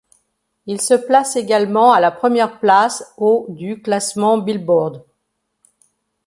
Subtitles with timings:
[0.65, 5.03] Il se place également à la première place au du classement Billboard.